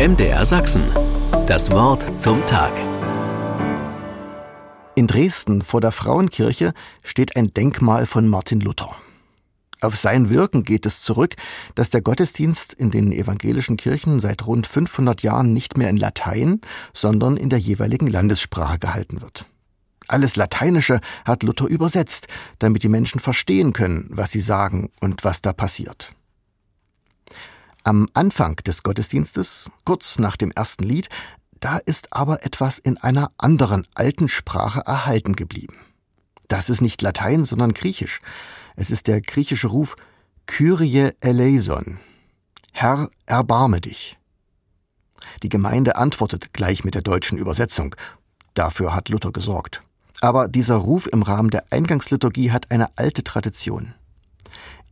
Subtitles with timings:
[0.00, 0.82] MDR Sachsen.
[1.46, 2.72] Das Wort zum Tag.
[4.94, 8.96] In Dresden vor der Frauenkirche steht ein Denkmal von Martin Luther.
[9.82, 11.34] Auf sein Wirken geht es zurück,
[11.74, 16.62] dass der Gottesdienst in den evangelischen Kirchen seit rund 500 Jahren nicht mehr in Latein,
[16.94, 19.44] sondern in der jeweiligen Landessprache gehalten wird.
[20.08, 22.26] Alles Lateinische hat Luther übersetzt,
[22.58, 26.14] damit die Menschen verstehen können, was sie sagen und was da passiert.
[27.82, 31.08] Am Anfang des Gottesdienstes, kurz nach dem ersten Lied,
[31.60, 35.76] da ist aber etwas in einer anderen alten Sprache erhalten geblieben.
[36.48, 38.20] Das ist nicht Latein, sondern Griechisch.
[38.76, 39.96] Es ist der griechische Ruf
[40.46, 42.00] Kyrie eleison.
[42.72, 44.18] Herr, erbarme dich.
[45.42, 47.94] Die Gemeinde antwortet gleich mit der deutschen Übersetzung.
[48.54, 49.82] Dafür hat Luther gesorgt.
[50.20, 53.94] Aber dieser Ruf im Rahmen der Eingangsliturgie hat eine alte Tradition.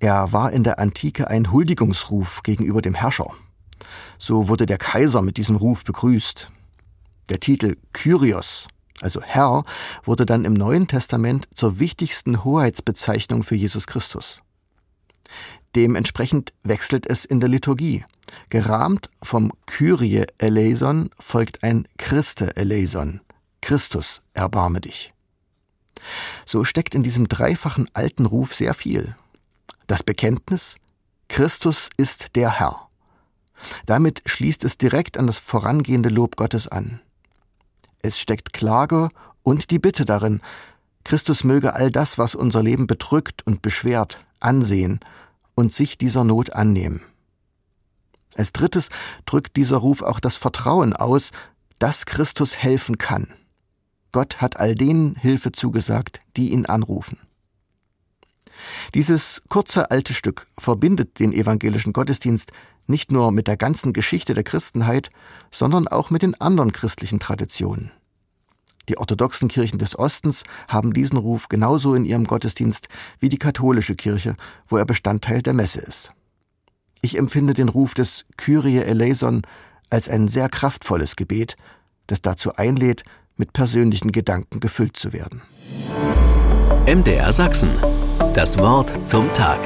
[0.00, 3.32] Er war in der Antike ein Huldigungsruf gegenüber dem Herrscher.
[4.18, 6.50] So wurde der Kaiser mit diesem Ruf begrüßt.
[7.28, 8.68] Der Titel Kyrios,
[9.00, 9.64] also Herr,
[10.04, 14.40] wurde dann im Neuen Testament zur wichtigsten Hoheitsbezeichnung für Jesus Christus.
[15.74, 18.04] Dementsprechend wechselt es in der Liturgie.
[18.50, 23.20] Gerahmt vom Kyrie eleison folgt ein Christe eleison.
[23.60, 25.12] Christus, erbarme dich.
[26.46, 29.16] So steckt in diesem dreifachen alten Ruf sehr viel.
[29.88, 30.76] Das Bekenntnis,
[31.28, 32.88] Christus ist der Herr.
[33.86, 37.00] Damit schließt es direkt an das vorangehende Lob Gottes an.
[38.02, 39.08] Es steckt Klage
[39.42, 40.42] und die Bitte darin,
[41.04, 45.00] Christus möge all das, was unser Leben bedrückt und beschwert, ansehen
[45.54, 47.00] und sich dieser Not annehmen.
[48.36, 48.90] Als drittes
[49.24, 51.30] drückt dieser Ruf auch das Vertrauen aus,
[51.78, 53.32] dass Christus helfen kann.
[54.12, 57.18] Gott hat all denen Hilfe zugesagt, die ihn anrufen.
[58.94, 62.52] Dieses kurze alte Stück verbindet den evangelischen Gottesdienst
[62.86, 65.10] nicht nur mit der ganzen Geschichte der Christenheit,
[65.50, 67.90] sondern auch mit den anderen christlichen Traditionen.
[68.88, 72.88] Die orthodoxen Kirchen des Ostens haben diesen Ruf genauso in ihrem Gottesdienst
[73.20, 74.34] wie die katholische Kirche,
[74.66, 76.12] wo er Bestandteil der Messe ist.
[77.02, 79.42] Ich empfinde den Ruf des Kyrie eleison
[79.90, 81.56] als ein sehr kraftvolles Gebet,
[82.06, 83.04] das dazu einlädt,
[83.36, 85.42] mit persönlichen Gedanken gefüllt zu werden.
[86.86, 87.70] MDR Sachsen.
[88.34, 89.58] Das Wort zum Tag.